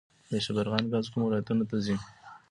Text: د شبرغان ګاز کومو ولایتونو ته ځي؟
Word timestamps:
د 0.31 0.33
شبرغان 0.45 0.83
ګاز 0.91 1.05
کومو 1.11 1.25
ولایتونو 1.27 1.63
ته 1.69 1.75
ځي؟ 1.85 1.95